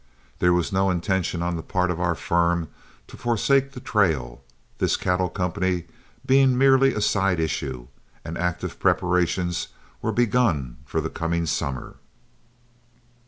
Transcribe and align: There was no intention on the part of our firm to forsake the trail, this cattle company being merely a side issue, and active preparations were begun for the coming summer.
There 0.39 0.51
was 0.51 0.73
no 0.73 0.89
intention 0.89 1.43
on 1.43 1.55
the 1.55 1.61
part 1.61 1.91
of 1.91 1.99
our 1.99 2.15
firm 2.15 2.69
to 3.05 3.15
forsake 3.17 3.73
the 3.73 3.79
trail, 3.79 4.41
this 4.79 4.97
cattle 4.97 5.29
company 5.29 5.83
being 6.25 6.57
merely 6.57 6.95
a 6.95 7.01
side 7.01 7.39
issue, 7.39 7.85
and 8.25 8.35
active 8.35 8.79
preparations 8.79 9.67
were 10.01 10.11
begun 10.11 10.77
for 10.85 11.01
the 11.01 11.09
coming 11.11 11.45
summer. 11.45 11.97